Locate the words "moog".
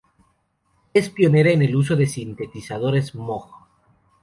3.13-3.51